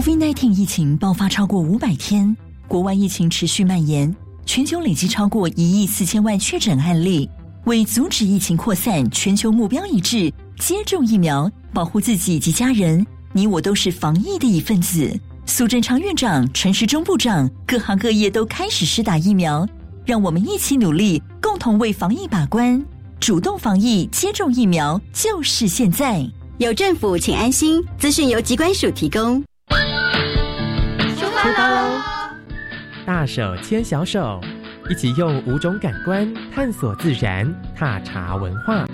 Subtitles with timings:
[0.00, 2.34] COVID-19 疫情爆发超过五百天，
[2.66, 4.16] 国外疫情持续蔓延，
[4.46, 7.28] 全球累计超过一亿四千万确诊案例。
[7.64, 13.06] 为阻止疫情扩散，全球目标一致，接种疫苗，保护自己及家人。
[13.34, 15.14] 你我都是防疫的一份子。
[15.44, 19.68] 苏贞昌院长、陈时中部长，各行各业都开始施打疫苗，
[20.06, 22.82] 让我们一起努力，共同为防疫把关。
[23.20, 26.26] 主动防疫，接种疫苗就是现在。
[26.56, 27.84] 有政府，请安心。
[27.98, 29.44] 资讯由机关署提供。
[31.40, 31.98] 出发喽！
[33.06, 34.38] 大手牵小手，
[34.90, 38.84] 一起用五种感官探索自然，踏查文化。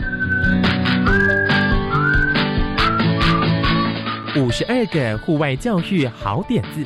[4.36, 6.84] 五十二个户外教育好点子，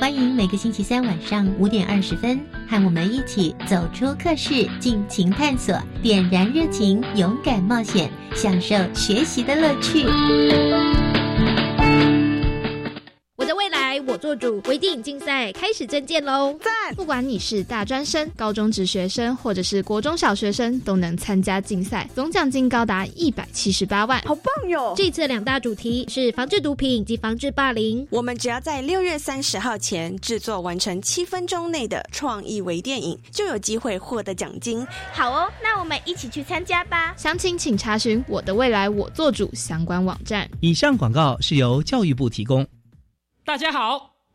[0.00, 10.06] 欢迎每个星期三晚上五点二十分，和我们一起走出课室，尽情探索，点燃热情，勇敢冒险，享受学习的乐趣。
[14.20, 16.54] 做主，微电影竞赛开始征件喽！
[16.60, 16.94] 赞！
[16.94, 24.92] 不管你是大专生、高中职学生，或者是国中小学生，都能参加竞赛，总奖金高达一百七十八万，好棒哟！
[24.94, 28.06] 这次两大主题是防治毒品以及防治霸凌。
[28.10, 34.86] 我们只要在六月三十号前制作完成七分钟内的创意微电影，就有机会获得奖金。
[35.14, 37.14] 好哦，那我们一起去参加吧！
[37.16, 40.46] 详情请查询“我的未来我做主”相关网站。
[40.60, 42.66] 以上广告是由教育部提供。
[43.42, 44.09] 大家好，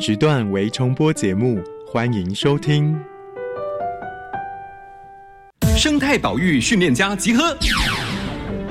[0.00, 2.98] 时段为重播节目，欢迎收听。
[5.76, 7.54] 生态保育训练家集合，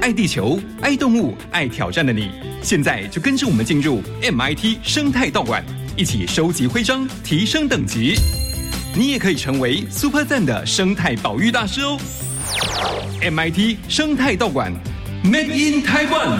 [0.01, 2.31] 爱地球、爱动物、爱挑战的你，
[2.63, 5.63] 现在就跟着我们进入 MIT 生态道馆，
[5.95, 8.15] 一起收集徽章，提升等级。
[8.95, 11.95] 你也可以成为 Super 赞的生态保育大师哦
[13.21, 14.73] ！MIT 生态道馆
[15.23, 16.39] ，Made in Taiwan。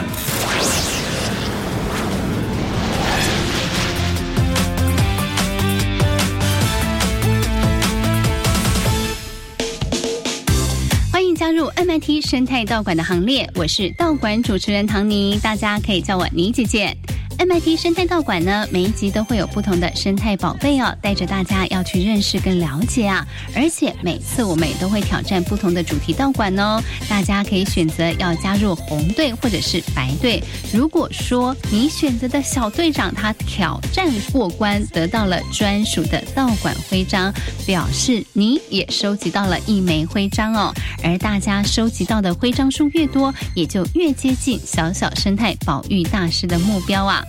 [12.22, 16.96] 生态道馆的行列，我是道馆主持人唐尼，大家可以叫我尼姐姐。
[17.40, 23.26] MIT 生态道馆呢，每一集都会有不同的生态宝贝哦，带着大家要去认识跟了解啊。
[23.56, 30.44] 而且每次我们也都会挑战不同的主题道馆哦，大家可以选择要加入红队或者是白队。
[30.74, 37.34] 如果说你选择的小队长他挑战过关，得到了专属的道馆徽章，
[37.66, 40.74] 表示你也收集到了一枚徽章哦。
[41.02, 47.24] 而大家收集到的徽章数越多，也就越接近小小生态保育大师的目标啊。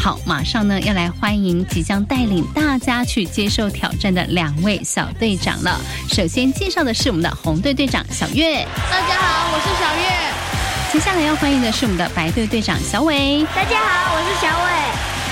[0.00, 5.80] 好，马上呢要来欢迎即将带领大家去接受挑战的两位小队长了。
[6.08, 10.02] 首先介绍的是我们的红队队长小月，大家好，我是小月。
[10.92, 14.72] 接下来要欢迎的是我们的白队队长小伟，大家好，我是小伟。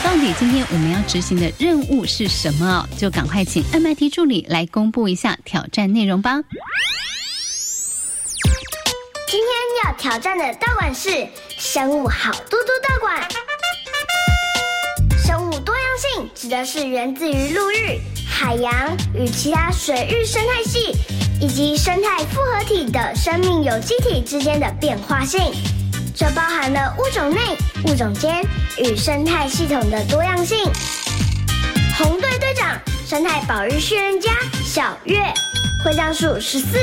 [0.02, 2.88] 到底今天我们要执行的任务是什么？
[2.96, 6.40] 就赶快请 MIT 助理来公布一下挑战内容吧。
[9.28, 9.48] 今天
[9.84, 11.28] 要挑战的道馆是
[11.58, 12.89] 生物好嘟嘟道
[16.50, 18.74] 的是源自于陆域、海洋
[19.14, 20.92] 与其他水域生态系
[21.40, 25.52] 以及生态复合体的生命有机体之间的变化性，
[26.14, 27.40] 这包含了物种内、
[27.84, 28.44] 物种间
[28.78, 30.58] 与生态系统的多样性。
[31.96, 34.32] 红队队长生态保育训练家
[34.64, 35.22] 小月，
[35.84, 36.76] 徽章数十四。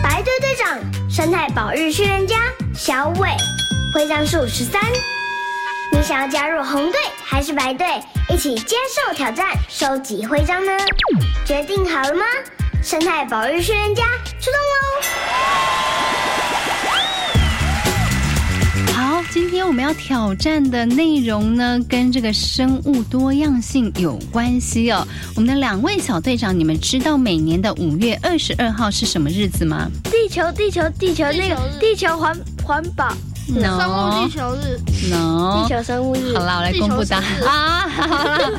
[0.00, 0.78] 白队队长
[1.10, 2.36] 生态保育训练家
[2.72, 3.28] 小伟，
[3.92, 4.80] 徽章数十三。
[5.96, 7.86] 你想要加入红队还是白队，
[8.28, 10.70] 一起接受挑战，收集徽章呢？
[11.46, 12.22] 决定好了吗？
[12.82, 14.02] 生态保育训练家
[14.38, 14.84] 出动喽！
[18.92, 25.02] 好，今天我们要挑战的内容呢，跟这个生物多样性有关系哦。
[25.34, 29.90] 我们的两位小队长，你们知道每年的五月二十二号是什么日子吗？
[30.04, 33.16] 地球，地球，地球，那个地球环环保。
[33.46, 36.34] 生物地球日 No，地球生物日。
[36.34, 37.88] 好了，我来公布答案啊！
[37.88, 38.50] 好 啦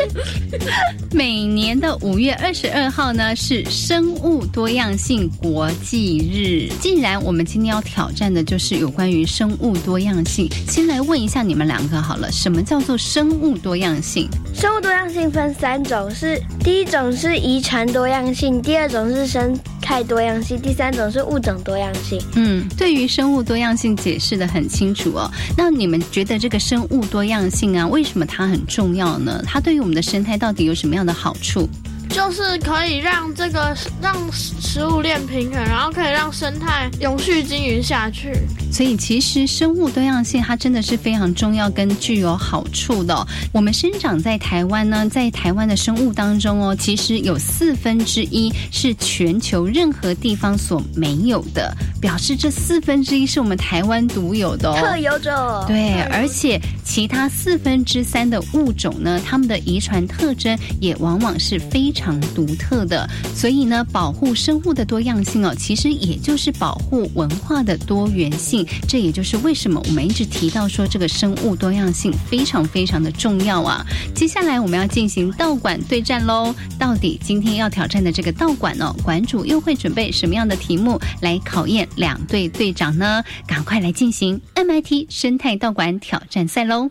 [1.11, 6.73] 每年的五月二十二号呢是生物多样性国际日。
[6.79, 14.29] 既然我们今天要挑战的就是有关于生物多样性，先来问一下你们两个好了，什么叫做生物多样性？
[14.53, 22.21] 生物多样性分三种，是第一种是遗传多样性，第二种是生态多样性，第三种是物种多样性。
[22.35, 25.31] 嗯，对于生物多样性解释的很清楚哦。
[25.57, 29.41] 那你们觉得这个生物多样性啊，为什么它很重要呢？
[29.43, 31.67] 它对于我们的生态到底有什么样的好处？
[32.17, 38.33] 就是可以让这个让食物链平衡，然后可以让生态永续经营下去。
[38.71, 51.71] 所以其实生物多样性它真的是非常重要跟具有好处的哦、我们生长在台湾呢，在台湾的生物当中哦，其实有四分之一是全球任何地方所没有的，
[52.01, 54.79] 表示这四分之一是我们台湾独有的哦。
[54.81, 55.31] 特有种。
[55.67, 63.09] 对，而且其他四分之三的物种呢，它们的遗传特征也往往是非常独特的。
[63.33, 68.65] 所以呢，保护生物的多样性哦，其实也就是保护文化的多元性。
[68.87, 73.85] 这也就是为什么我们一直提到说这个生物多样性非常非常的重要啊。
[74.13, 83.23] 接下来我们要进行道馆对战喽，到底今天要挑战的这个道馆哦，馆主又会准备什么样的题目来考验两队队长呢？
[83.45, 86.89] 赶快来进行 MIT 生态道馆挑战赛喽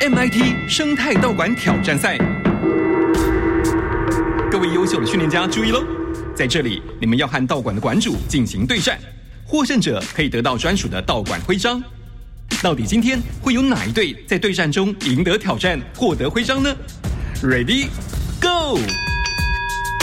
[0.00, 2.18] ！MIT 生态道馆挑战赛，
[4.54, 5.82] 各位优秀的训练家注意喽！
[6.32, 8.96] 在这里，你们要和道馆的馆主进行对战，
[9.44, 11.82] 获胜者可以得到专属的道馆徽章。
[12.62, 16.72] 到底今天会有哪一队在对战中赢得挑战，获得徽章呢
[17.42, 17.88] ？Ready,
[18.40, 18.78] go!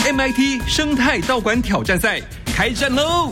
[0.04, 3.32] MIT 生态道馆挑战赛开战喽！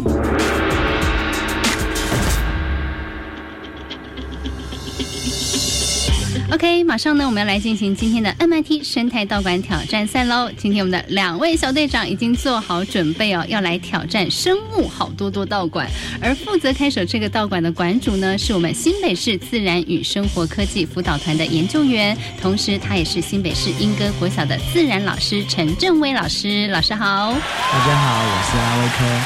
[6.51, 10.49] OK，马上呢，我们要来进行今天的 MIT 生态道馆挑战赛喽。
[10.57, 15.87] 今天我们的两位小队长已经做好准备哦，要来挑战生物好多多道馆。
[16.19, 26.67] 而负责开手这个道馆的馆主呢，是我们新北市自然与生活科技辅导团的研究员，同时他也是新北市莺歌国小的自然老师陈正威老师。
[26.69, 29.25] 老师好，大家好，我是阿威科。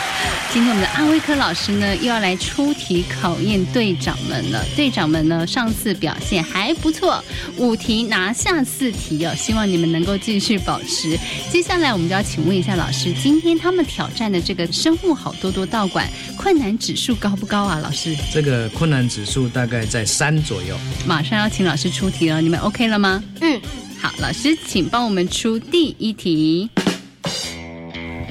[0.52, 4.64] 今天我们的阿威科老师呢，又要来出题考验队长们了。
[4.76, 7.13] 队长们呢，上次表现还不错，
[7.58, 11.18] 五题拿下四题哦，希望你们能够继续保持。
[11.52, 17.80] 接下来我们就要请问一下老师，今天他们挑战的这个生物好多多道馆，困难指数高不高啊？
[17.80, 20.78] 老师，这个困难指数大概在三左右。
[21.06, 23.24] 马上要请老师出题了，你们 OK 了吗？
[23.42, 23.62] 嗯，
[24.00, 26.70] 好，老师请帮我们出第一题。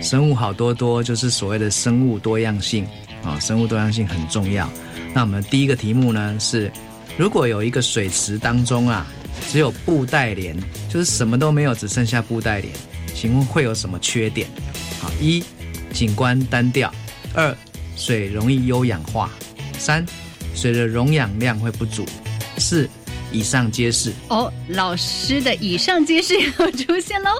[0.02, 2.84] 生物好多多就是所谓的生物多样性
[3.22, 4.68] 啊，生物多样性很重要。
[5.14, 6.72] 那我们第一个题目呢是，
[7.18, 9.06] 如果有一个水池当中啊，
[9.50, 10.56] 只有布袋莲，
[10.88, 12.72] 就是什么都没有，只剩下布袋莲，
[13.14, 14.48] 请问会有什么缺点？
[15.00, 15.44] 好，一
[15.92, 16.90] 景观单调；
[17.34, 17.54] 二
[17.96, 19.28] 水容易优氧化；
[19.78, 20.04] 三
[20.54, 22.04] 水的溶氧量会不足；
[22.58, 22.88] 四
[23.32, 24.12] 以上皆是。
[24.28, 27.30] 哦，老师的以上皆是又 出现喽。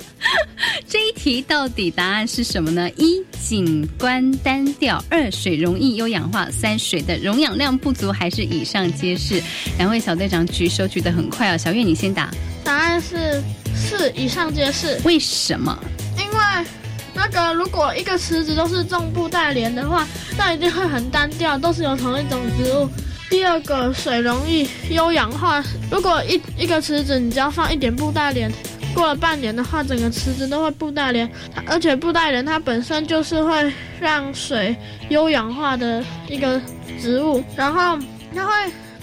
[0.88, 2.90] 这一题到底答案是什么呢？
[2.96, 9.42] 一景观单调；二水容易优氧化；三水的溶氧量不足，还是以上皆是？
[9.78, 11.58] 两位小队长举手举得很快哦。
[11.58, 12.30] 小月，你先答。
[12.64, 13.42] 答案是
[13.74, 15.00] 四，以上皆是。
[15.04, 15.76] 为什么？
[16.18, 16.66] 因为
[17.14, 20.06] 那个如果一个池子都是种布袋莲的话，
[20.38, 22.88] 那一定会很单调，都是有同一种植物。
[23.32, 25.64] 第二个，水容易优氧化。
[25.90, 28.52] 如果一一个池子，你只要放一点布袋莲。
[28.94, 31.26] 过了半年的话，整个池子都会布袋莲，
[31.66, 34.76] 而且布袋莲它本身就是会让水
[35.08, 36.60] 优氧化的一个
[37.00, 37.98] 植物，然后
[38.34, 38.52] 它会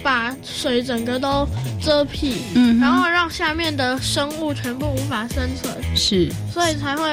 [0.03, 1.47] 把水整个都
[1.81, 7.03] 遮蔽，嗯，然后让下面的生物全部无法生存，是，所以才会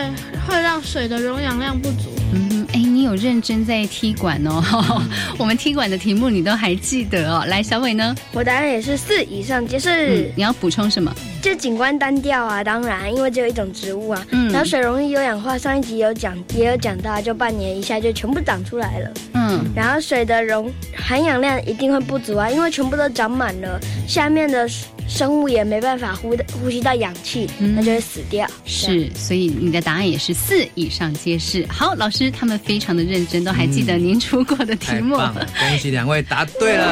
[0.46, 2.11] 会让水的溶氧量不足。
[2.35, 4.62] 嗯，哎，你有认真在踢馆哦，
[5.38, 7.44] 我们踢馆的题目你都还记得哦。
[7.46, 8.14] 来，小伟呢？
[8.32, 9.88] 我答案也是四以上皆是。
[9.90, 11.14] 嗯，你要补充什么？
[11.42, 14.26] 就景观单调啊，当然，因为只有一种植物啊。
[14.30, 14.50] 嗯。
[14.50, 19.12] 然后水容易有氧化，上一集有讲，也有讲到，就半年一下就全部长出来了。
[19.35, 19.64] 嗯。
[19.75, 24.68] 然后水的溶含氧量一定会不足啊，因为全部都长满了，下面的
[25.08, 28.46] 生物也没办法呼呼吸到氧气，那就会死掉。
[28.64, 31.64] 是，所以你的答案也是四以上皆是。
[31.68, 35.16] 好，老师他们非常的认真，都还记得您出过的题目。
[35.16, 36.85] 恭喜两位答对了。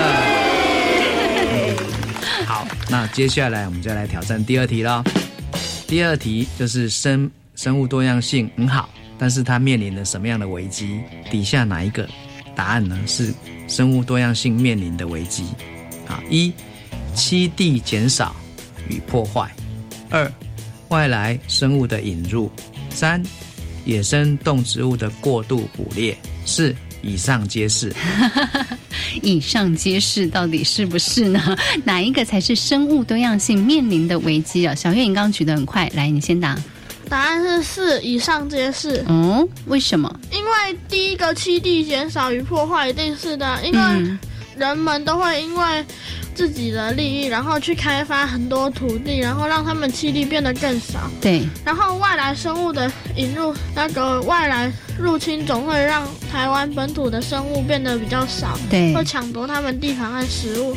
[2.46, 5.02] 好，那接下来我们就来挑战第二题喽。
[5.86, 8.88] 第二题就是生生物多样性很好，
[9.18, 11.00] 但是它面临了什么样的危机？
[11.30, 12.08] 底下哪一个
[12.54, 12.96] 答案呢？
[13.06, 13.34] 是
[13.66, 15.44] 生物多样性面临的危机？
[16.06, 16.52] 啊，好，一
[17.16, 18.34] 栖地减少
[18.88, 19.48] 与破坏；
[20.10, 20.30] 二
[20.88, 22.48] 外来生物的引入；
[22.90, 23.20] 三
[23.84, 26.14] 野生动植物的过度捕猎；
[26.46, 27.92] 是以上皆是。
[29.22, 31.56] 以上皆是，到底是不是呢？
[31.84, 34.74] 哪一个才是生物多样性面临的危机啊？
[34.74, 36.56] 小月，你刚刚举得很快，来，你先答。
[37.08, 39.04] 答案是四，以上皆是。
[39.06, 40.18] 嗯，为什么？
[40.32, 44.18] 因为第一个栖地减少与破坏一定是的，因为嗯
[44.56, 45.84] 人们都会因为
[46.34, 51.10] 自己的利益，然后去开发很多土地，然后让他们栖地变得更少。
[51.20, 60.76] 对，然后外来生物的引入，那个外来入侵总会让台湾本土的生物变得比较少，对会抢夺他们地盘和食物。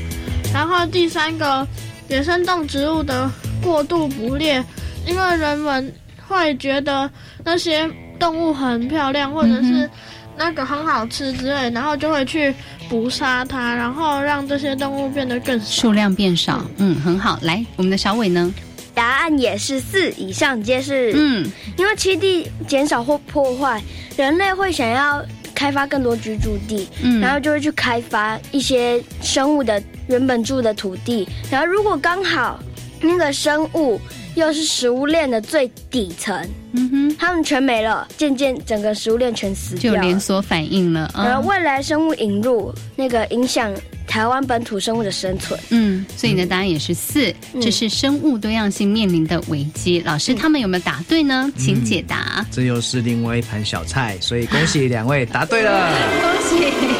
[0.53, 1.67] 然后第三个，
[2.07, 3.29] 野生动植物的
[3.61, 4.63] 过度捕猎，
[5.05, 5.93] 因为人们
[6.27, 7.09] 会觉得
[7.43, 9.89] 那些动物很漂亮，或者是嗯
[10.37, 12.53] 那个很好吃之类，然后就会去
[12.89, 15.65] 捕杀它，然后让这些动物变得更少。
[15.65, 17.39] 数量变少，嗯，很好。
[17.41, 18.53] 来，我们的小伟呢？
[18.93, 21.13] 答案也是四，以上皆是。
[21.15, 23.81] 嗯，因为栖地减少或破坏，
[24.17, 32.59] 人类会想要开发更多居住地，嗯然后就会去开发一些生物的原本住的土地，然后如果刚好
[33.01, 33.99] 那个生物
[34.35, 36.35] 又是食物链的最底层，
[36.73, 39.97] 嗯哼，它们全没了，渐渐整个食物链全死就掉就。
[39.97, 41.11] 有连锁反应了。
[41.15, 43.73] 嗯然后未来生物引入，那个影响
[44.05, 45.59] 台湾本土生物的生存。
[45.69, 50.01] 嗯，所以你的答案也是四，嗯这是生物多样性面临的危机。
[50.05, 51.51] 老师他们有没有答对呢？
[51.57, 52.45] 请解答。
[52.51, 55.89] 这又是另外一盘小菜，所以恭喜两位 答对了。
[56.21, 56.96] 恭喜！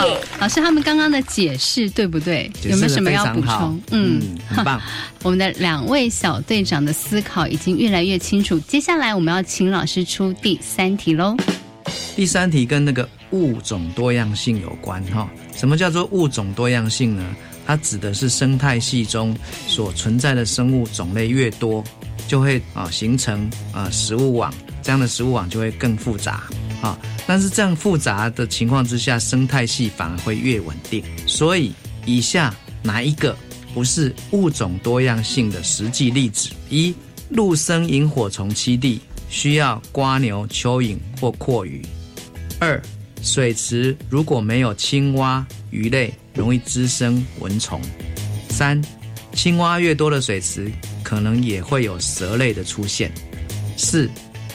[0.00, 0.06] 好，
[0.40, 2.50] 老师他们刚刚的解释对不对？
[2.64, 3.78] 有没有什么要补充？
[3.90, 4.80] 嗯很棒。
[5.22, 8.58] 我们的两位小队长的思考已经越来越清楚。
[8.60, 11.36] 接下来我们要请老师出第三题喽。
[12.16, 15.28] 第三题跟那个物种多样性有关哈。
[15.54, 17.36] 什么叫做物种多样性呢？
[17.66, 21.84] 它指的是生态系中所存在的生物种类越多，
[22.26, 24.52] 就会啊形成啊食物网，
[24.82, 26.42] 这样的食物网就会更复杂
[26.80, 26.98] 啊。
[27.26, 31.02] 但是这样复杂的情况之下，生态系反而会越稳定。
[31.26, 31.72] 所以
[32.06, 33.36] 以下哪一个
[33.72, 36.50] 不是物种多样性的实际例子？
[36.68, 36.94] 一、
[37.28, 41.80] 陆生萤火虫栖地需要瓜牛、蚯蚓或阔鱼；
[42.58, 42.82] 二、
[43.22, 47.78] 水池如果没有青蛙、鱼类，容易滋生蚊虫；
[48.48, 48.82] 三、
[49.34, 50.68] 青蛙越多的水池，
[51.04, 53.08] 可能也会有蛇类的出现；
[53.76, 54.10] 四、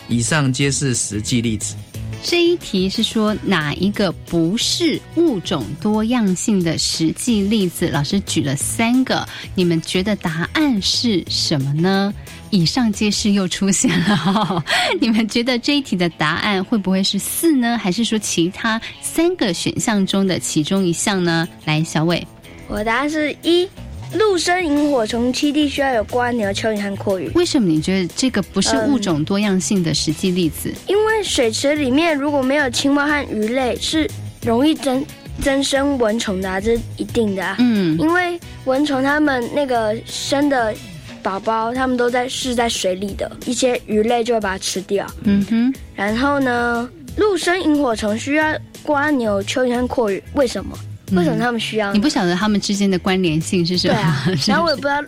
[0.07, 1.75] 以上皆是实际例子。
[2.24, 7.88] 这一题是说哪一个不是物种多样性的实际例子？
[7.89, 12.12] 老师举了三个，你们觉得答案是什么呢？
[12.50, 14.63] 以上皆是又出现了、哦，
[15.00, 17.77] 你们觉得这一题的答案会不会是四呢？
[17.77, 21.47] 还是说其他三个选项中的其中一项呢？
[21.65, 22.25] 来，小伟，
[22.67, 23.67] 我答案是一，
[24.13, 27.29] 陆生萤火虫栖地需要有瓜牛、蚯蚓和阔鱼。
[27.35, 30.71] 为什么你觉得这个不是物种多样性的实际例子？
[30.88, 34.09] 因为水池里面如果没有青蛙和鱼类，是
[34.41, 35.05] 容易增
[35.41, 37.55] 增生蚊虫的、啊，这是一定的啊。
[37.59, 40.74] 嗯，因为蚊虫它们那个生的
[41.21, 45.05] 宝宝，它们都在是在水里的，一些鱼类就会把它吃掉。
[45.24, 50.77] 嗯哼，然后呢，陆生萤火虫需要瓜牛、蚯蚓和阔鱼，为什么？
[51.12, 51.93] 为什么他们需要呢？
[51.93, 53.93] 你不晓得他们之间的关联性是什么？
[53.93, 55.03] 对啊 然后我也不知道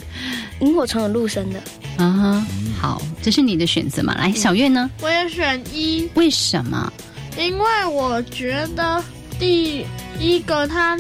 [0.60, 1.60] 萤火虫有陆生的。
[1.98, 2.48] 啊哈，
[2.80, 4.13] 好，这是你的选择嘛？
[4.16, 4.89] 来，小月呢？
[5.01, 6.92] 我也选一，为什么？
[7.38, 9.04] 因为我觉得
[9.39, 9.86] 第
[10.20, 11.00] 一个它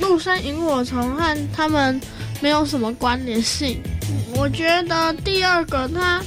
[0.00, 2.00] 陆生萤火虫和它们
[2.40, 3.80] 没有什么关联性。
[4.36, 6.20] 我觉得第二个它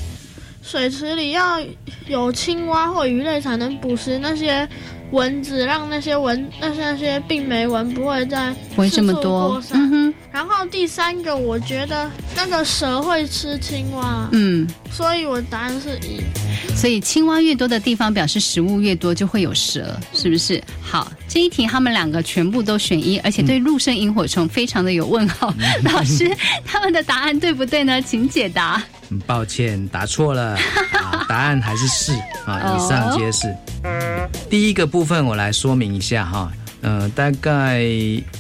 [0.61, 1.61] 水池里要
[2.07, 4.67] 有青蛙或鱼类才能捕食那些
[5.11, 16.21] 蚊子，让那些蚊那些那些病媒蚊不会再不会这么多嗯哼然后第三个，我觉得那个蛇会吃青蛙，嗯，所以我答案是一。
[16.75, 20.61] 所以青蛙越多的地方，表示食物越多，就会有蛇，是不是？
[20.81, 25.51] 好，这一题他们两个全部都选一，而且对陆生萤火虫非常的有问号。
[25.83, 26.29] 老师，
[26.63, 27.99] 他们的答案对不对呢？
[28.01, 28.83] 请解答。
[29.09, 30.55] 很抱歉，答错了
[30.93, 32.11] 啊，答案还是是
[32.45, 33.47] 啊，以上皆是。
[34.49, 36.51] 第一个部分我来说明一下哈，
[36.81, 37.83] 呃，大概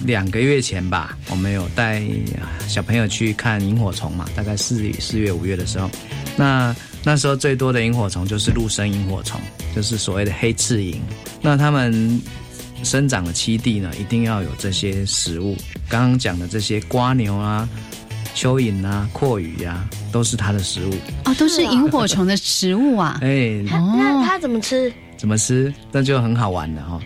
[0.05, 1.99] 两个月前吧，我们有带
[2.39, 5.89] 啊小朋友去看萤火虫嘛，大概四四月五月的时候，
[6.35, 9.39] 那那时候最多的萤火虫就是陆生萤火虫，
[9.75, 11.01] 就是所谓的黑翅萤。
[11.41, 12.21] 那它们
[12.83, 15.57] 生长的栖地呢，一定要有这些食物，
[15.89, 17.67] 刚刚讲的这些瓜牛啊。
[18.35, 20.93] 蚯蚓啊、阔鱼啊，都是它的食物。
[21.25, 23.17] 哦，都是萤火虫的食物啊。
[23.23, 24.93] 哎，那它怎么吃？
[25.17, 25.73] 怎么吃？
[25.91, 27.01] 那就很好玩了哈、哦。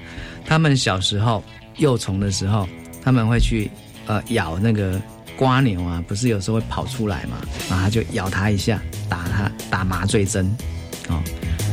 [0.46, 1.44] 他们小时候
[1.78, 2.68] 幼虫的时候，
[3.04, 3.72] 他们会去
[4.06, 5.02] 呃咬那个
[5.38, 7.38] 瓜牛啊，不是有时候会跑出来嘛，
[7.70, 10.46] 然后就咬它一下，打它打麻醉针，
[11.08, 11.22] 哦，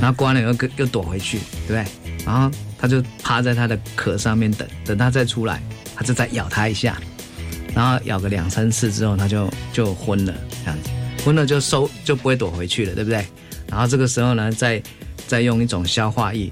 [0.00, 1.84] 然后瓜牛又又躲回去，对不对？
[2.24, 5.62] 然后他就趴在它的壳上面等，等它再出来，
[5.96, 6.98] 他就再咬它一下，
[7.74, 10.90] 然后咬个两三次之后，它就就昏了，这样子，
[11.24, 13.26] 昏了就收就不会躲回去了，对不对？
[13.70, 14.82] 然后这个时候呢，再
[15.28, 16.50] 再用一种消化液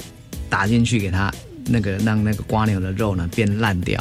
[0.48, 1.32] 打进去给它，
[1.64, 3.98] 那个让那个瓜牛的肉呢变烂掉，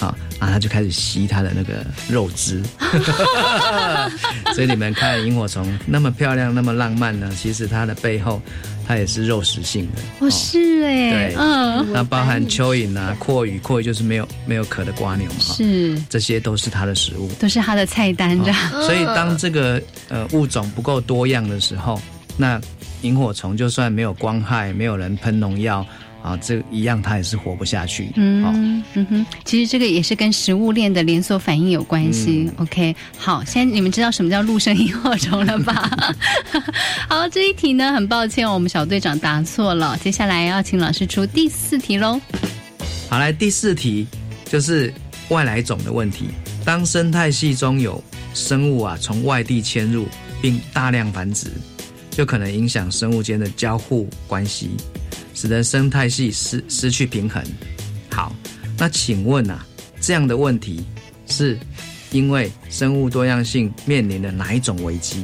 [0.00, 2.60] 啊，然后它就开始吸它的那个肉汁。
[4.54, 8.40] 所以你们看萤火虫那么漂亮，那么浪漫呢，其实它的背后
[8.86, 10.02] 它也是肉食性的。
[10.26, 18.52] 哦，是哎，对，嗯，那包含蚯蚓啊、阔鱼，阔鱼就是没有没有壳的瓜牛哈，是，这些都是它的食物，都是它的菜单的。
[18.86, 22.00] 所以当这个呃物种不够多样的时候，
[22.38, 22.58] 那
[23.02, 25.84] 萤火虫就算没有光害，没有人喷农药
[26.22, 28.10] 啊，这一样它也是活不下去。
[28.16, 32.50] 嗯嗯哼，其实这个也是跟食物链的连锁反应有关系。
[32.56, 35.90] OK，好，现在你们知道什么叫陆生萤火虫了吧？
[37.08, 39.98] 好，这一题呢，很抱歉，我们小队长答错了。
[39.98, 42.20] 接下来要请老师出第四题喽。
[43.10, 44.06] 好，来第四题
[44.44, 44.92] 就是
[45.28, 46.28] 外来种的问题。
[46.64, 48.02] 当生态系中有
[48.34, 50.06] 生物啊从外地迁入
[50.42, 51.50] 并大量繁殖，
[52.18, 54.70] 就可能影响生物间的交互关系，
[55.34, 57.40] 使得生态系失失去平衡。
[58.10, 58.34] 好，
[58.76, 59.64] 那请问啊，
[60.00, 60.84] 这样的问题
[61.28, 61.56] 是
[62.10, 65.22] 因为生物多样性面临的哪一种危机？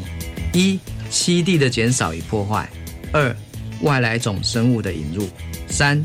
[0.52, 0.78] 一、
[1.10, 2.64] 栖地的减少与破坏；
[3.10, 3.36] 二、
[3.80, 5.24] 外来种生物的引入；
[5.66, 6.00] 三、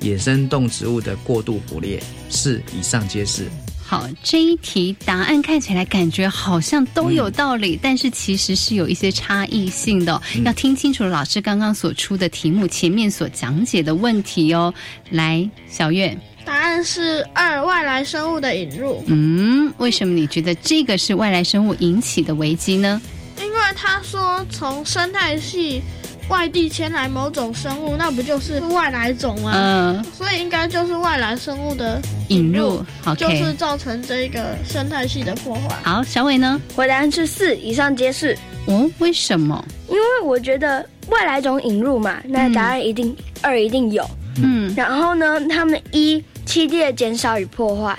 [0.00, 3.46] 野生动植物的过度捕猎；四、以上皆是。
[3.92, 14.72] 好，这一题答案看起来感觉好像都有道理，但是其实是有一些差异性的哦、要听清楚老师刚刚所出的题目前面所讲解的问题哦。
[15.10, 19.04] 来，小月，答案是二，外来生物的引入。
[19.08, 22.98] 嗯，为什么你觉得这个是外来生物引起的危机呢？
[23.42, 25.82] 因为他说从生态系
[26.30, 29.52] 外地迁来某种生物，那不就是外来种吗？
[29.54, 32.00] 嗯，所以应该就是外来生物的
[32.32, 32.84] 引入
[33.16, 35.76] 就是造成这个生态系的破坏。
[35.82, 36.60] 好，小伟呢？
[36.76, 38.36] 我答案是四，以上皆是。
[38.66, 39.64] 嗯，为什么？
[39.88, 44.08] 因为我觉得外来种引入嘛，那答案一定、二一定有。
[44.42, 47.98] 嗯，然后呢，他们一栖地的减少与破坏，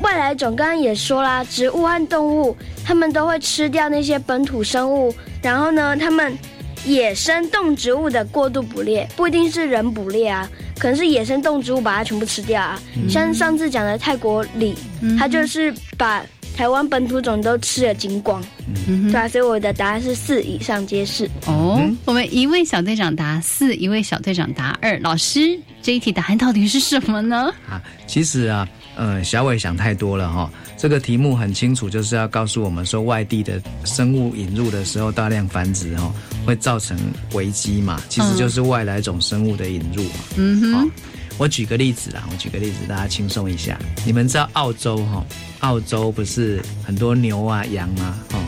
[0.00, 6.36] 外来种刚刚也说啦，植物和动物它们都会吃掉那些本土生物，然后呢，它们
[6.84, 12.80] 野生动植物的过度捕猎，不一定是人捕猎啊，可能是野生动植物把它全部吃掉啊。
[12.96, 14.74] 嗯像上次讲的泰国鲤，
[15.18, 16.24] 它就是把
[16.56, 18.42] 台湾本土种都吃了精光，
[18.86, 21.28] 嗯对啊，所以我的答案是四，以上皆是。
[21.46, 24.98] 哦，我们一位小队长答四，一位小队长答二。
[25.00, 27.52] 老师，这一题答案到底是什么呢？
[27.68, 30.50] 啊，其实啊，呃，小伟想太多了哈。
[30.76, 36.12] 这个题目很清楚，就是要告诉我们说，外地的生物引入的时候大量繁殖哈，
[36.46, 36.96] 会造成
[37.32, 38.00] 危机嘛。
[38.08, 40.14] 其实就是外来种生物的引入嘛。
[40.36, 40.90] 嗯哼，
[41.38, 43.78] 我举个例子啦，我举个例子，大家轻松一下。
[44.04, 45.24] 你们知道澳洲哈？
[45.60, 48.38] 澳洲不是很多牛啊、羊啊，哦，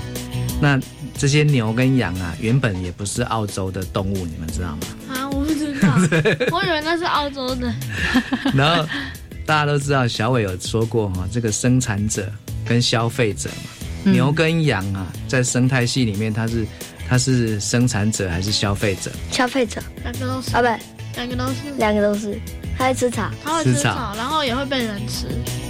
[0.61, 0.79] 那
[1.17, 4.79] 这些牛跟羊啊，原本也不是澳洲的动物，你们知道吗？
[5.15, 5.95] 啊，我不知道，
[6.53, 7.75] 我以为那是澳洲的。
[8.55, 8.87] 然后
[9.47, 12.31] 大家都知道，小伟有说过哈，这个生产者
[12.65, 13.71] 跟消费者嘛，
[14.05, 16.67] 嗯牛跟羊啊，在生态系里面，它是
[17.09, 19.11] 它是生产者还是消费者？
[19.31, 20.69] 消费者两个都是啊，不，
[21.15, 22.39] 两个都是，两个都是，
[22.77, 25.29] 它会吃草，它会吃草，然后也会被人吃。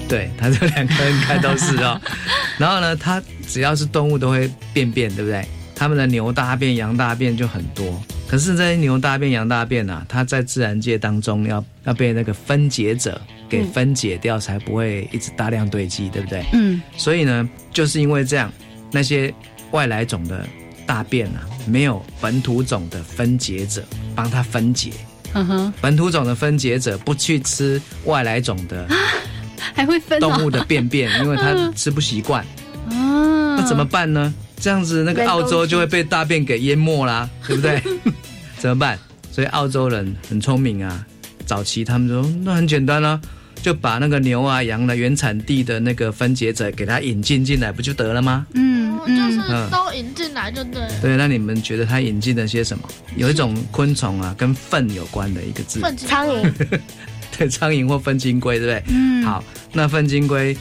[0.08, 2.00] 对，它这两个应该都是哦。
[2.58, 5.46] 然后呢，它只要是动物都会便便，对不对？
[5.74, 8.02] 它们的牛大便、羊大便就很多。
[8.26, 16.44] 可是这些牛大便、羊大便啊，它在自然界当中要要被那个分解者给分解掉，才不会一直大量堆积，对不对？
[16.52, 18.52] 嗯，所以呢，就是因为这样，
[18.90, 19.32] 那些
[19.70, 20.46] 外来种的
[20.86, 24.90] 大便啊，没有本土种的分解者帮它分解。
[25.34, 28.86] 嗯哼，本土种的分解者不去吃外来种的
[29.74, 32.42] 还会分哦动物的便便，因为它吃不习惯。
[32.88, 34.32] 啊，那怎么办呢？
[34.58, 37.82] 这样子那个澳洲就会被大便给淹没啦，对不对？
[38.56, 38.98] 怎么办？
[39.30, 41.06] 所以澳洲人很聪明啊，
[41.46, 43.20] 早期他们说那很简单啊，
[43.62, 48.46] 就把那个牛啊羊的原产地的那个分解者给它引进进来，不就得了吗？
[48.54, 50.90] 嗯就是嗯都引进来就对了。
[51.00, 52.82] 对，那你们觉得它引进了些什么？
[53.16, 56.52] 有一种昆虫啊，跟粪有关的一个字，粪苍蝇，
[57.38, 58.82] 对，苍蝇或粪金龟，对不对？
[58.88, 60.56] 嗯好，那粪金龟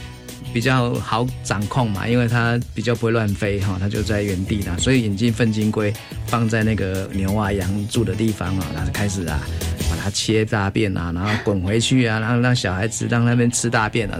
[0.52, 5.92] 比较好掌控嘛，因为它比较不会乱飞哈，它就在原地啦，所以引进粪金龟
[6.28, 9.40] 放在那个牛啊羊住的地方啊，然后开始啊
[9.75, 9.75] 把
[10.10, 14.18] 切大便啊，然后滚回去啊，然后让小孩子让那边吃大便啊，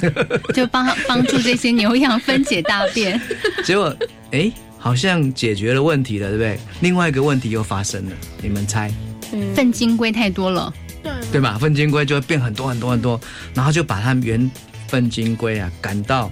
[0.00, 0.36] 对不对？
[0.38, 3.20] 嗯， 就帮帮助这些牛羊分解大便。
[3.64, 3.94] 结果，
[4.32, 6.58] 哎，好像解决了问题了，对不对？
[6.80, 8.92] 另外一个问题又发生了，你们猜？
[9.32, 11.56] 嗯，粪金龟太多了，对对吧？
[11.58, 13.20] 粪金龟就会变很多很多很多，
[13.54, 14.50] 然后就把它原
[14.88, 16.30] 粪金龟啊赶到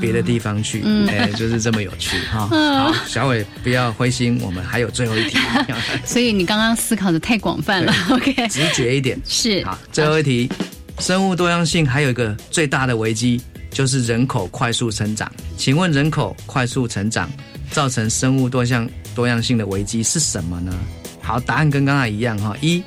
[0.00, 2.48] 别的地方去，嗯哎、就是这么有趣哈。
[2.50, 5.38] 嗯好，小伟不要灰心，我们还有最后一题，
[6.04, 7.94] 所以你刚刚思考的太广泛了。
[8.10, 9.20] OK，直觉一点。
[9.26, 10.50] 是好，最后一题，
[10.98, 15.30] 生物多样性还有一个最大的危机，就是人口快速成长。
[15.56, 17.30] 请问人口快速成长
[17.70, 20.72] 造成生物多样多样性的危机是什么呢？
[21.22, 22.56] 好，答案跟刚才一样哈。
[22.60, 22.82] 一，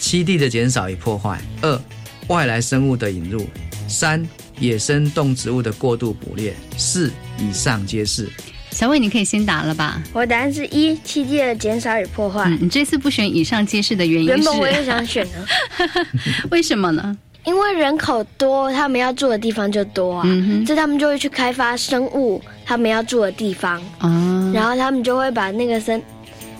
[0.00, 1.80] 栖地的减少与破坏；二，
[2.28, 3.40] 外来生物的引入；
[3.88, 4.24] 三，
[4.60, 8.28] 野生动植物的过度捕猎；四，以上皆是。
[8.70, 10.02] 小伟，你可以先答了吧？
[10.12, 12.44] 我答案是一，栖地的减少与破坏。
[12.46, 14.34] 嗯，你这次不选以上皆是的原因是？
[14.36, 16.06] 原本我也想选的，
[16.50, 17.16] 为什么呢？
[17.44, 26.02] 因为人口多，他们要住的地方就多啊，嗯所以他们就会去开发生物他们要住的地方，啊，然后他们就会把那个森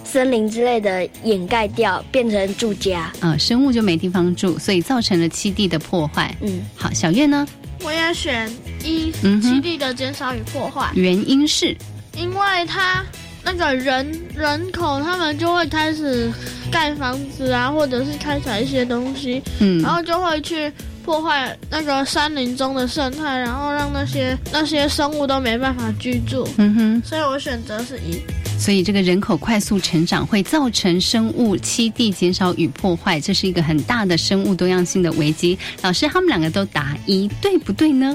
[0.03, 3.13] 森林之类的掩盖掉，变成住家。
[3.21, 6.35] 啊，生物就没地方住，所以造成了栖地的破坏。
[6.41, 7.47] 嗯，好，小月呢？
[7.83, 8.51] 我也选
[8.83, 9.59] 一，嗯哼。
[9.59, 11.77] 栖地的减少与破坏，原因是？
[12.17, 13.05] 因为他
[13.45, 16.31] 那个人人口，他们就会开始
[16.71, 19.81] 盖房子啊，或者是开采一些东西，嗯。
[19.83, 20.73] 然后就会去
[21.09, 26.47] 破坏那个山林中的生态，然后让那些那些生物都没办法居住。
[26.59, 28.21] 嗯哼，所以我选择是一。
[28.59, 35.59] 所以这个人口快速成长会造成生物栖地减少与破坏，这是一个很大的生物多样性的危机。
[35.81, 38.15] 老师他们两个都答一，对不对呢？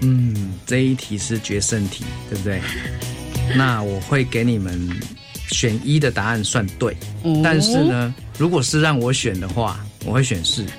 [0.00, 2.62] 嗯，这一题是决胜题，对不对？
[3.54, 4.88] 那我会给你们
[5.50, 10.64] 选一的答案算对，哦但是呢，如果是让我选的话，我会选四。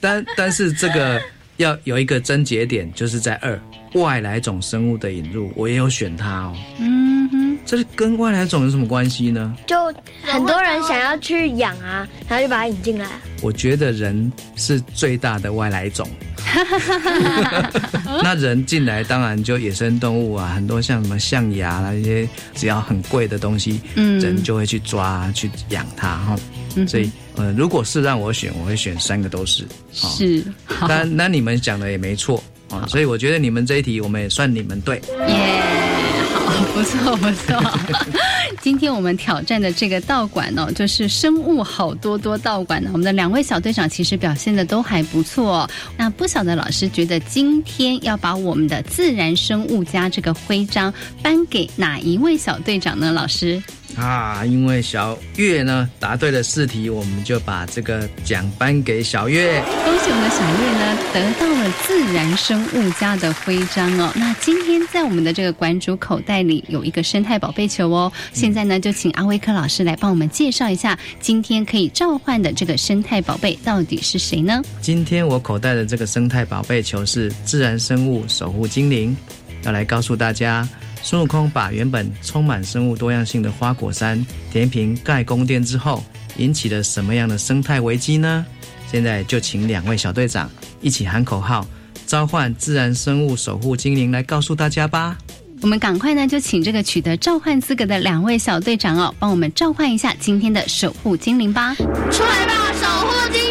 [0.00, 1.20] 但但是这个
[1.58, 3.60] 要有一个症结点，就是在二
[3.94, 6.56] 外来种生物的引入，我也有选它哦。
[6.78, 9.56] 嗯哼，这跟外来种有什么关系呢？
[9.66, 9.76] 就
[10.22, 13.06] 很多人想要去养啊，然后就把它引进来。
[13.42, 16.08] 我觉得人是最大的外来种。
[18.22, 26.36] 那人进来，当然就野生动物啊，很多像什么象牙啦，一些只要很贵的东西，嗯人就会去抓去养它哈。
[26.82, 29.64] 嗯所以，呃，如果是让我选，我会选三个都是。
[29.64, 34.96] 哦是，好那那你们讲的也没错啊，所以我觉得你们这一题，我们也算你们对。
[35.26, 35.62] 耶，
[36.46, 37.62] 好，不错不错。
[38.60, 42.90] 今天我们挑战的这个道馆哦，就是生物好多多道馆呢。
[42.92, 45.70] 我们的两位小队长其实表现的都还不错、哦。
[45.96, 53.12] 那不晓得老师觉得今天要把我们的自然生物家这个徽章颁给哪一位小队长呢？
[53.12, 53.62] 老师？
[53.98, 59.60] 啊，因为小月呢答对了四题，我们就把这个奖颁给小月。
[59.84, 64.12] 恭喜我们的小月呢，得到了自然生物家的徽章哦。
[64.14, 68.12] 那今天在我们的这个馆主口袋里有一个生态宝贝球哦。
[68.32, 74.62] 现在呢，就请阿威克老师来帮我们介绍一下，今天可以召唤的这个生态宝贝到底是谁呢？
[74.80, 79.16] 今天我口袋的这个生态宝贝球是自然生物守护精灵，
[79.64, 80.66] 要来告诉大家，
[81.02, 86.04] 孙悟空把原本充满生物多样性的花果山填平盖宫殿之后，
[86.36, 88.44] 引起了什么样的生态危机呢？
[88.90, 91.66] 现在就请两位小队长一起喊口号，
[92.06, 95.16] 召唤自然生物守护精灵来告诉大家吧。
[95.60, 101.74] 我们赶快呢，就请这个取得召唤资格的两位小队长哦，帮我们召唤一下今天的守护精灵吧。
[101.74, 103.47] 出来吧，守护精灵！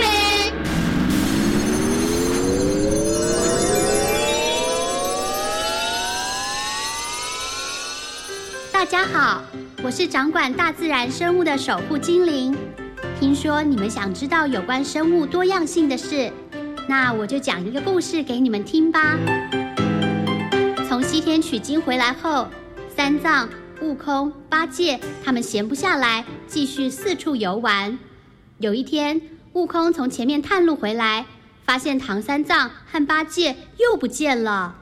[9.13, 9.41] 好，
[9.83, 12.55] 我是掌管大自然生物的守护精灵。
[13.19, 16.31] 听说你们想知道有关生物多样性的事，
[16.87, 19.17] 那我就讲一个故事给你们听吧。
[20.87, 22.47] 从西天取经回来后，
[22.95, 23.49] 三藏、
[23.81, 27.97] 悟空、八戒他们闲不下来，继续四处游玩。
[28.59, 29.21] 有一天，
[29.53, 31.25] 悟空从前面探路回来，
[31.63, 34.75] 发现唐三藏和八戒又不见了。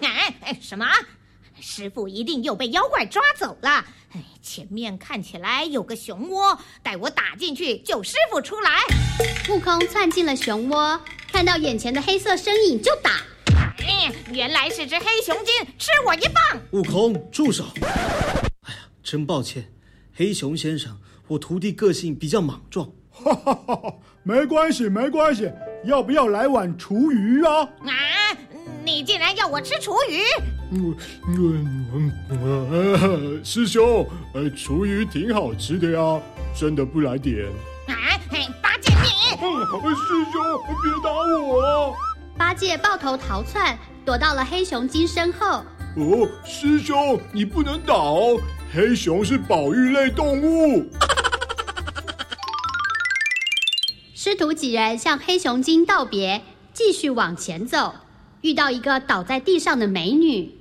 [0.00, 0.86] 哎哎，什么？
[1.60, 3.84] 师傅一定又被妖怪抓走了。
[4.12, 8.70] 哎，前面看起来有个熊窝，待我打进去救师傅出来。
[9.50, 13.10] 悟空窜进了熊窝，看到眼前的黑色身影就打。
[13.80, 16.60] 哎，原来是只黑熊精，吃我一棒！
[16.72, 17.64] 悟空，住手！
[18.62, 19.70] 哎呀，真抱歉，
[20.14, 22.90] 黑熊先生，我徒弟个性比较莽撞。
[23.10, 25.50] 哈哈哈哈，没关系，没关系。
[25.84, 27.60] 要不要来碗厨余啊？
[27.60, 27.92] 啊，
[28.84, 30.22] 你竟然要我吃厨余？
[30.70, 30.94] 嗯
[31.26, 36.20] 嗯嗯呃，师兄，呃，厨余挺好吃的呀，
[36.54, 37.46] 真的不来点？
[37.86, 37.94] 啊，
[38.30, 38.48] 嘿，师
[40.30, 40.42] 兄，
[40.82, 41.10] 别打
[41.42, 41.96] 我！
[42.36, 45.64] 八戒抱头逃窜，躲到了黑熊精身后。
[45.96, 48.38] 哦，师兄，你不能打哦！
[48.72, 50.84] 黑熊是保育类动物。
[54.14, 56.42] 师徒几人向黑熊精道别，
[56.74, 57.94] 继续往前走，
[58.42, 60.57] 遇到一个倒在地上的美女。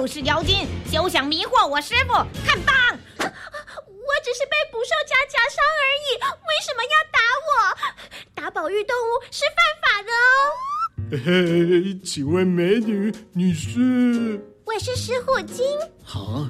[0.00, 2.14] 啊，又是妖精，休想迷惑我师傅！
[2.46, 2.74] 看棒！
[3.20, 6.16] 我只是被捕兽夹夹伤而已，
[6.48, 7.52] 为什么要打我？
[8.34, 11.20] 打保育动物是犯法的哦。
[11.22, 14.40] 嘿，请问美女，你是？
[14.64, 15.66] 我是石虎精。
[16.02, 16.48] 好，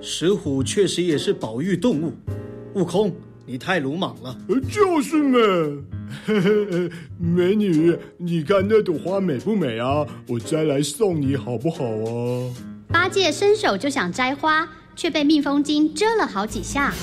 [0.00, 2.12] 石虎确实也是保育动物。
[2.74, 3.14] 悟空，
[3.46, 4.36] 你太鲁莽了。
[4.72, 5.38] 就是嘛。
[6.26, 10.04] 嘿嘿，美女，你看那朵花美不美啊？
[10.26, 12.54] 我摘来送你好不好啊？
[12.90, 16.94] 八戒伸手就想摘花，却被蜜蜂精蛰了好几下。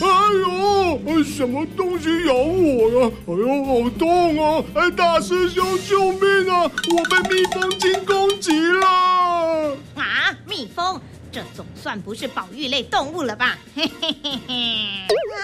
[0.00, 1.22] 哎呦！
[1.24, 3.10] 什么东西咬我呀？
[3.26, 4.64] 哎呦，好痛啊！
[4.74, 6.62] 哎，大师兄，救命啊！
[6.62, 9.76] 我被蜜蜂精攻击了！
[9.96, 11.00] 啊，蜜蜂，
[11.32, 13.58] 这总算不是保育类动物了吧？
[13.74, 14.54] 嘿嘿嘿嘿！
[14.54, 15.38] 啊！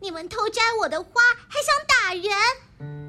[0.00, 2.32] 你们偷摘我的花，还想打人？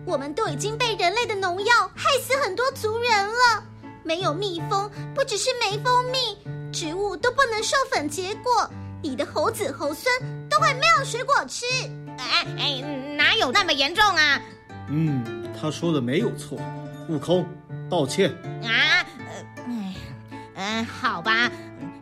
[0.05, 3.63] 我们都已经被人类的农药害死很多族人了。
[4.05, 6.37] 没有蜜蜂，不只是没蜂蜜，
[6.71, 8.69] 植物都不能授粉结果。
[9.01, 10.07] 你的猴子猴孙
[10.47, 11.65] 都会没有水果吃，
[12.17, 12.81] 哎哎，
[13.17, 14.39] 哪有那么严重啊？
[14.89, 16.59] 嗯，他说的没有错，
[17.09, 17.47] 悟空，
[17.89, 18.29] 道歉
[18.63, 19.95] 啊，呃，
[20.55, 21.51] 嗯，好吧，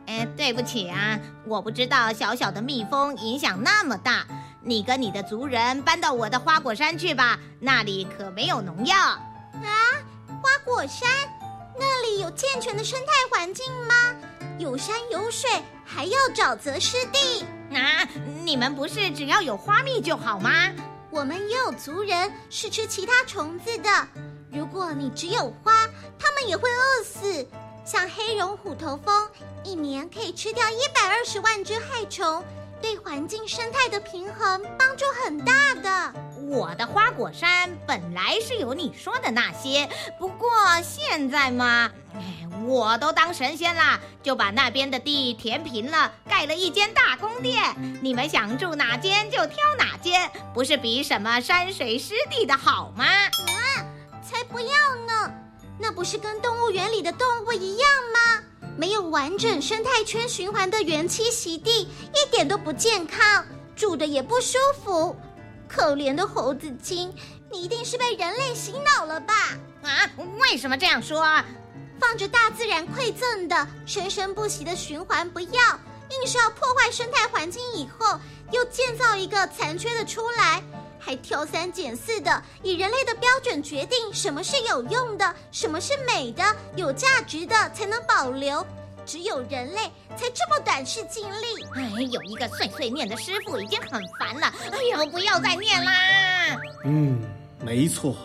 [0.05, 4.25] 哎，对不起啊，我不知道小小的蜜蜂影响那么大。
[4.61, 8.97] 你跟你的族人搬到我的花果山去吧，那里可没有农药。
[8.97, 9.21] 啊，
[10.27, 11.09] 花果山，
[11.77, 14.15] 那里有健全的生态环境吗？
[14.59, 15.49] 有山有水，
[15.83, 17.45] 还要沼泽湿地。
[17.75, 18.07] 啊，
[18.43, 20.71] 你们不是只要有花蜜就好吗？
[21.09, 23.89] 我们也有族人是吃其他虫子的。
[24.51, 25.87] 如果你只有花，
[26.19, 27.47] 他们也会饿死。
[27.85, 29.27] 像黑绒虎头蜂，
[29.63, 32.43] 一年可以吃掉一百二十万只害虫，
[32.81, 36.13] 对环境生态的平衡帮助很大的。
[36.49, 40.49] 我的花果山本来是有你说的那些，不过
[40.81, 41.91] 现在嘛，
[42.65, 47.75] 我都当神仙啦，就把那边的地填平了，盖了一间大宫殿。
[48.01, 53.05] 你们想住哪间就挑哪间，不是比什么山水湿地的好吗？
[53.05, 53.85] 啊，
[54.21, 55.31] 才不要呢！
[55.79, 58.43] 那不是跟动物园里的动物一样吗？
[58.77, 65.15] 没有完整生态圈循环的原栖息地，一点都不健康，住的也不舒服。
[65.75, 67.11] 可怜的猴子精，
[67.51, 69.33] 你一定是被人类洗脑了吧？
[69.81, 70.07] 啊，
[70.39, 71.25] 为什么这样说？
[71.99, 75.61] 放着大自然馈赠的生生不息的循环不要，
[76.09, 78.19] 硬是要破坏生态环境，以后
[78.51, 80.61] 又建造一个残缺的出来，
[80.99, 86.43] 还挑三拣四的以人类的标准决定什么是有用的，什么是美的、
[86.75, 88.63] 有价值的才能保留。
[89.05, 91.65] 只有人类才这么短视尽力。
[91.75, 94.53] 哎，有一个碎碎念的师傅已经很烦了。
[94.71, 95.91] 哎呦，不要再念啦！
[96.85, 97.21] 嗯，
[97.61, 98.15] 没错，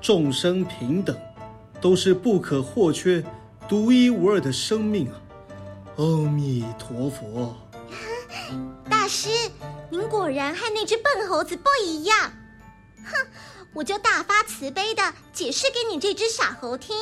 [0.00, 1.16] 众生平等，
[1.80, 3.24] 都是不可或缺、
[3.68, 5.20] 独一无二的生命啊！
[5.96, 7.56] 阿弥陀佛。
[8.88, 9.28] 大师，
[9.90, 12.32] 您果然和那只笨猴子不一样。
[13.04, 13.26] 哼，
[13.74, 15.02] 我就大发慈悲的
[15.32, 16.96] 解释给你这只傻猴听。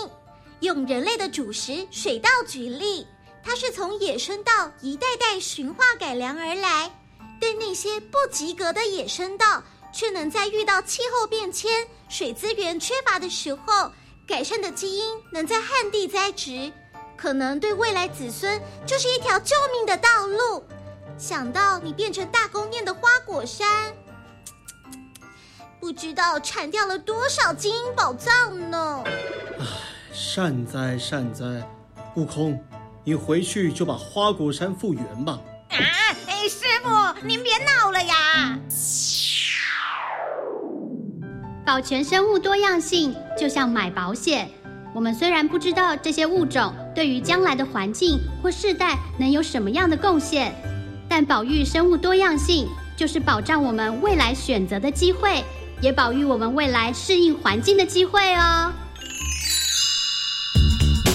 [0.60, 3.06] 用人类的主食水稻举例，
[3.42, 6.90] 它是从野生稻一代代驯化改良而来。
[7.38, 13.92] 对那些不及格的野生稻，却能在遇到气候变迁、水资源缺乏的时候，
[14.26, 16.72] 改善的基因能在旱地栽植，
[17.14, 20.64] 可能对未来子孙就是一条救命的道路。
[21.18, 23.94] 想到你变成大宫殿的花果山，
[25.78, 29.04] 不知道铲掉了多少金银宝藏呢？
[30.18, 31.44] 善哉善哉，
[32.14, 32.58] 悟空，
[33.04, 35.38] 你回去就把花果山复原吧。
[35.68, 35.76] 啊，
[36.26, 36.88] 哎，师傅，
[37.26, 38.58] 您别闹了呀！
[41.66, 44.48] 保全生物多样性就像买保险，
[44.94, 50.50] 我们虽然不知道这些物种对于将来的环境或世代能有什么样的贡献，
[51.10, 55.44] 但保育生物多样性就是保障我们未来选择的机会，
[55.82, 58.72] 也保育我们未来适应环境的机会哦。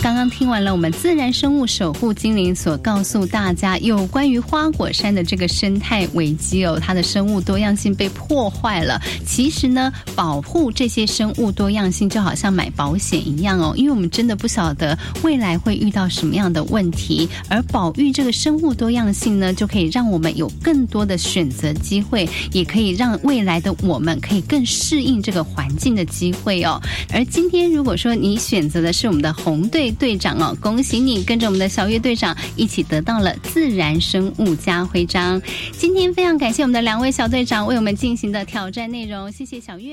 [0.02, 9.00] 刚刚听完了我们自然生物守护精灵所告诉大家有关于花果山的这个生态危机哦，它的生物多样性被破坏了。
[9.28, 26.82] 其实呢，保护这些生物多样性就好像买保险一样哦，因为我们真的不晓得未来会遇到什么样的问题，而保育这个生物多样性呢，就可以让我们有更多的选择机会，也可以让未来的我们可以更适应这个环境的机会哦。
[27.14, 35.42] 而今天如果说你选择的是我们的红队队长哦，恭喜你跟着我们的小月队长一起得到了自然生物家徽章。
[35.72, 39.90] 今天非常感谢我们的两位小队长为我们进行的挑战内容，谢谢小月。